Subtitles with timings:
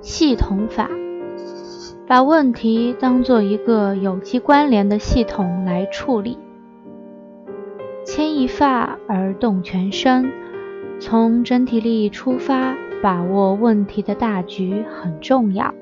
[0.00, 0.88] 系统法，
[2.06, 6.38] 把问题当做一个有机关联的系统来处理。
[8.04, 10.32] 牵一发而动全身，
[10.98, 15.74] 从整体利益出发，把握问题的大局很重要。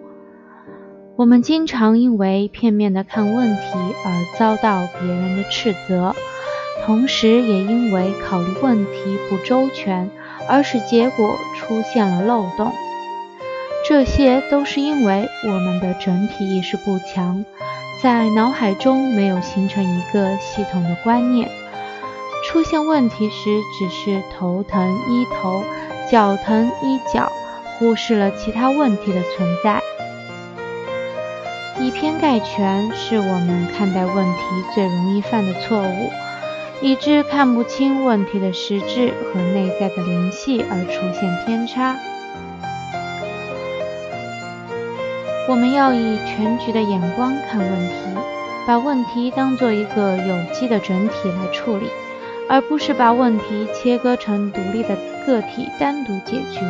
[1.16, 6.14] 我们经常因为片面的看问题而遭到别人的斥责，
[6.84, 10.10] 同时也因为考虑问题不周全
[10.48, 12.72] 而使结果出现了漏洞。
[13.86, 17.44] 这些都是因为我们的整体意识不强，
[18.02, 21.48] 在脑海中没有形成一个系统的观念。
[22.46, 25.62] 出现问题时，只是头疼医头，
[26.10, 27.30] 脚疼医脚，
[27.78, 29.80] 忽视了其他问题的存在。
[31.80, 34.42] 以偏概全是我们看待问题
[34.74, 36.10] 最容易犯的错误，
[36.80, 41.96] 以致看不清问题的实质和内在的联系而出现偏差。
[45.48, 47.94] 我们要以全局的眼光看问题，
[48.66, 51.86] 把问题当做一个有机的整体来处理，
[52.48, 56.60] 而不是把问题切割成独立的个体单独解决。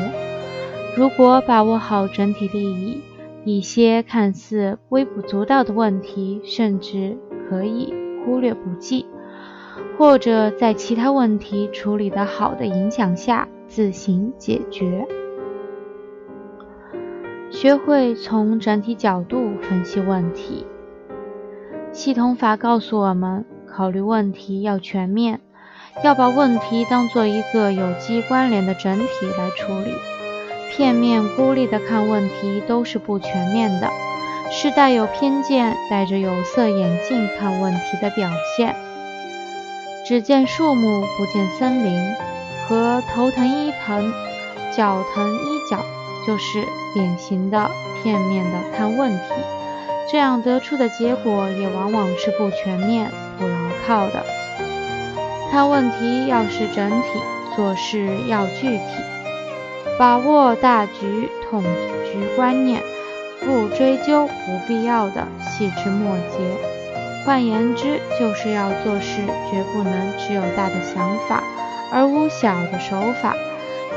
[0.97, 3.03] 如果把握好整体利益，
[3.45, 7.19] 一些看似微不足道的问题，甚至
[7.49, 7.93] 可以
[8.25, 9.07] 忽略不计，
[9.97, 15.07] 或者在其他问题处理得好的影响下自行解决。
[17.51, 20.67] 学会从整体角度分析问题。
[21.91, 25.41] 系统法告诉我们，考虑问题要全面，
[26.05, 29.07] 要把问题当做一个有机关联的整体
[29.39, 29.95] 来处理。
[30.71, 33.89] 片面孤立的看问题都是不全面的，
[34.51, 38.77] 是带有偏见、戴着有色眼镜看问题的表现。
[40.09, 42.15] 只见树木不见森林，
[42.67, 44.11] 和头疼医疼、
[44.75, 45.85] 脚疼医脚，
[46.27, 46.65] 就是
[46.95, 47.71] 典型的
[48.03, 49.25] 片面的看问题。
[50.11, 53.55] 这样得出的结果也往往是不全面、不牢
[53.87, 54.25] 靠的。
[55.51, 57.21] 看问题要是整体，
[57.55, 58.85] 做事要具体。
[59.99, 62.83] 把握大局统局观念，
[63.41, 66.78] 不追究不必要的细枝末节。
[67.29, 71.43] 换言之，就是要做事，绝不能只有大的想法
[71.93, 73.37] 而无小的手法，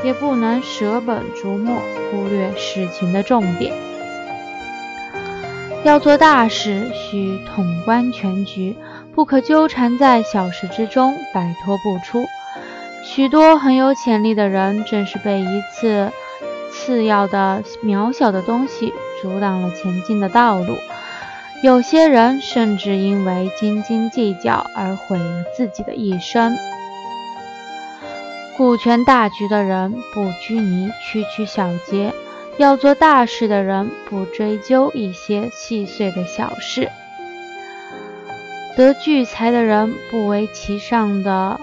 [0.04, 1.74] 也不能舍本逐末，
[2.10, 3.72] 忽略事情的重点。
[5.82, 8.76] 要做大事，需统观全局，
[9.14, 12.26] 不可纠缠在小事之中，摆脱不出。
[13.02, 16.12] 许多很有潜力的人，正是被一次
[16.70, 18.92] 次要的渺小的东西
[19.22, 20.76] 阻挡了前进的道路。
[21.62, 26.52] 有些人甚至因为斤斤计较而毁了自己的一生。
[28.56, 32.10] 顾全大局的人，不拘泥区区小节；
[32.58, 36.90] 要做大事的人，不追究一些细碎的小事。
[38.76, 41.60] 得聚财的人，不为其上的。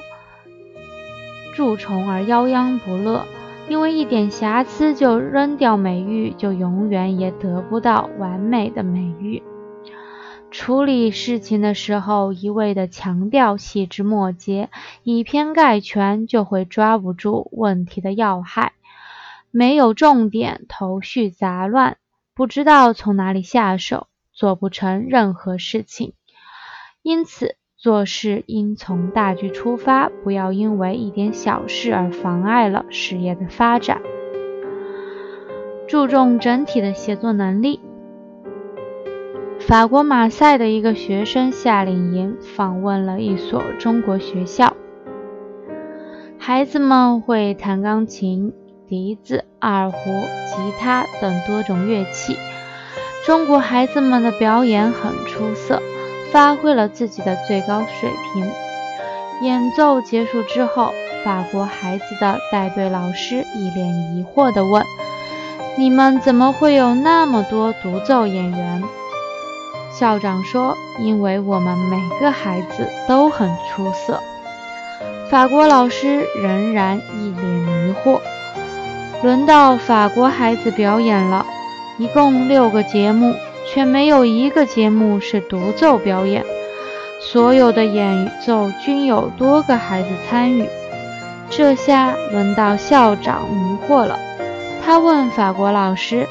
[1.53, 3.27] 蛀虫而夭殃不乐，
[3.67, 9.43] 因为一点瑕疵就扔掉美誉，就永远也得不到完美的美誉。
[10.59, 14.69] 处理事情的时候，一味的强调细枝末节，
[15.03, 18.73] 以偏概全，就会抓不住问题的要害，
[19.51, 21.95] 没有重点，头绪杂乱，
[22.35, 26.11] 不知道从哪里下手，做不成任何事情。
[27.03, 27.55] 因此。
[27.77, 34.01] 做事应从大局出发，不要因为一点小事而妨碍了事业的发展。
[35.87, 37.79] 注重整体的协作能力。
[39.69, 44.75] 法国马赛的一个学生夏令营访问了一所中国学校，
[46.39, 48.51] 孩子们会弹钢琴、
[48.87, 49.95] 笛子、二胡、
[50.47, 52.35] 吉他等多种乐器。
[53.27, 55.79] 中国孩子们的表演很出色。
[56.31, 58.51] 发挥了自己的最高水平。
[59.41, 60.91] 演奏结束之后，
[61.23, 64.83] 法国孩子的带队老师一脸疑惑地问
[65.77, 68.83] ：“你们怎么会有那么多独奏演员？”
[69.99, 74.23] 校长说：“因为我们每个孩子都很出色。”
[75.29, 78.21] 法国老师仍然一脸迷惑。
[79.21, 81.45] 轮到法国孩子表演了，
[81.97, 83.35] 一共六个节目。
[83.71, 86.43] 却没有一个节目是独奏表演，
[87.21, 90.67] 所有的演奏均有多个孩子参与。
[91.51, 94.17] 这下轮到校长迷惑了，
[94.83, 96.25] 他问法国老师：“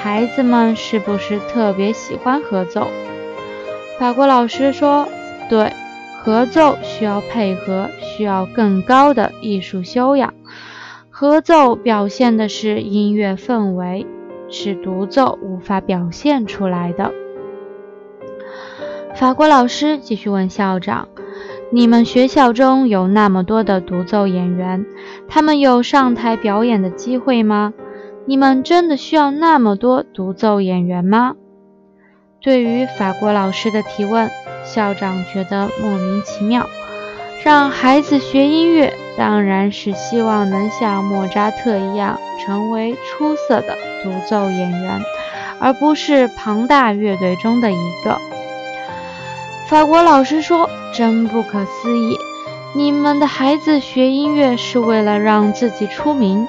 [0.00, 2.88] 孩子们是不是特别喜欢合奏？”
[3.98, 5.08] 法国老师说
[5.50, 5.72] ：“对，
[6.22, 10.32] 合奏需要配合，需要更高的艺术修养。
[11.10, 14.06] 合奏表现的是音乐氛围，
[14.48, 17.12] 是独奏无法表现出来的。
[19.16, 21.08] 法国老师继续问校长
[21.72, 24.86] ：“你们学校中有那么多的独奏演员，
[25.26, 27.74] 他们有上台表演的机会吗？
[28.28, 31.34] 你们真的需要那么多独奏演员吗？”
[32.42, 34.30] 对于法国老师的提问，
[34.64, 36.66] 校长觉得莫名其妙。
[37.42, 45.00] 让孩子学音乐，当然是希望能像莫扎特一样，成为出色的独奏演员，
[45.58, 48.18] 而不是庞大乐队中的一个。
[49.68, 52.18] 法国老师说：“真不可思议！
[52.74, 56.46] 你们的孩子学音乐是为了让自己出名。”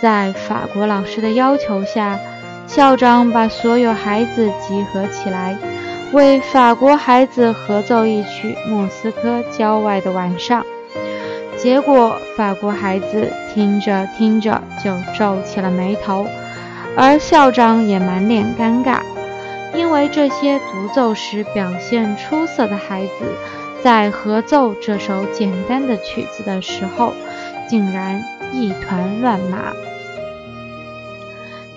[0.00, 2.18] 在法国老师的要求下。
[2.66, 5.56] 校长把所有孩子集合起来，
[6.12, 10.62] 为法国孩子合奏一曲《莫斯科郊外的晚上》。
[11.56, 16.24] 结果，法国孩子听着听着就皱起了眉头，
[16.96, 19.00] 而校长也满脸尴尬，
[19.74, 23.24] 因为这些独奏时表现出色的孩子，
[23.82, 27.12] 在合奏这首简单的曲子的时候，
[27.68, 29.72] 竟然一团乱麻。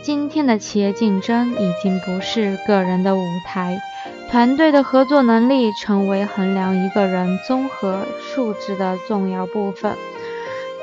[0.04, 3.82] 今天的企业竞争已经不是个人的舞台，
[4.30, 9.96] 团队的合作能力成为衡量一个人综合素质的重要部分。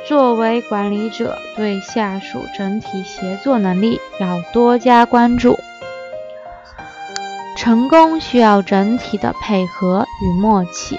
[0.08, 5.58] 作为管理者，对下属整体协作能力要多加关注。
[7.58, 10.98] 成功需要整体的配合与默契。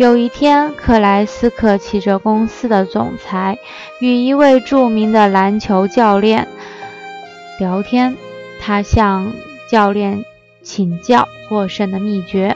[0.00, 3.58] 有一天，克莱斯克汽车公司的总裁
[4.00, 6.48] 与一位著名的篮球教练。
[7.58, 8.18] 聊天，
[8.60, 9.32] 他向
[9.70, 10.26] 教练
[10.62, 12.54] 请教获胜的秘诀。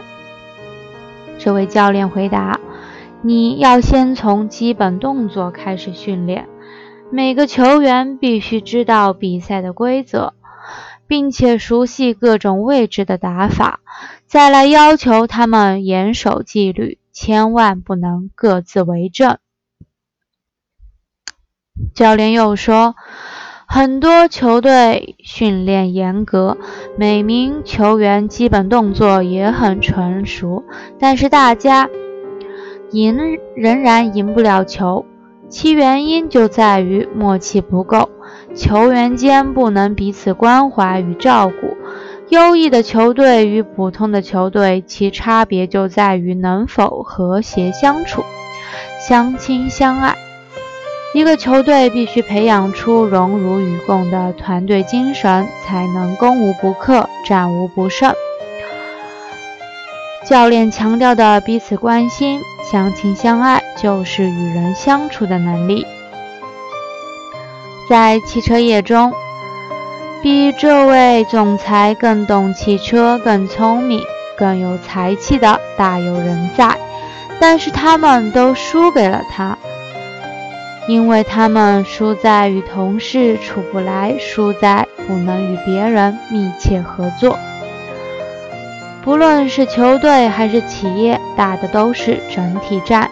[1.39, 2.61] 这位教练回答
[3.25, 6.47] ：“你要先从基本动作开始训练，
[7.11, 10.35] 每个球员必须知道比赛的规则，
[11.07, 13.81] 并且熟悉各种位置的打法，
[14.27, 19.39] 再来要求他们严守纪律，千万不能各自为政。”
[21.95, 22.97] 教练又说。
[23.73, 26.59] 很多球队训练严格，
[26.99, 30.65] 每名球员基本动作也很纯熟，
[30.99, 31.89] 但是大家
[32.91, 35.07] 赢仍然赢不了球，
[35.49, 38.11] 其原因就在于默契不够，
[38.57, 41.77] 球员间不能彼此关怀与照顾。
[42.29, 48.25] 优异的球队与普通的球队，其差别就在于能否和谐相处、
[48.99, 50.17] 相亲相爱。
[51.13, 58.15] 一个球队必须培养出荣辱与共的团队精神，才能攻无不克、战无不胜。
[60.25, 62.41] 教练强调的彼此关心、
[62.71, 65.85] 相亲相爱，就是与人相处的能力。
[67.89, 69.13] 在汽车业中，
[70.23, 74.01] 比这位总裁更懂汽车、更聪明、
[74.39, 76.79] 更有才气的大有人在，
[77.41, 79.59] 但是他们都输给了他。
[80.91, 87.39] 因为他们输在与同事处不来，输在不能与别人密切合作。
[89.05, 93.09] 不论是球队还是企业，打的都是整体战。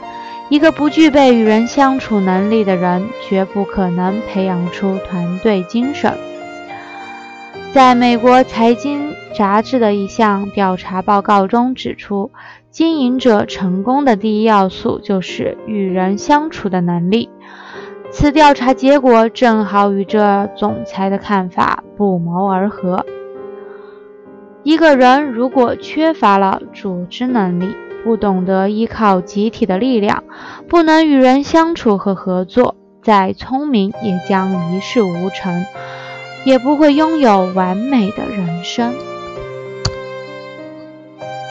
[0.49, 6.13] 一个不具备与人相处能力的人，绝不可能培养出团队精神。
[7.73, 12.33] 在美国财经杂志的一项调查报告中指出，
[12.73, 17.31] 经营者成功的第一要素就是与人相处的能力。
[18.11, 23.05] 此调查结果正好与这总裁的看法不谋而合。
[24.63, 27.75] 一个人如果缺乏了组织能力，
[28.05, 30.25] 不懂得依靠集体的力量，
[30.69, 35.65] 不能与人相处和合作，再聪明也将一事无成，
[36.45, 38.93] 也不会拥有完美的人生。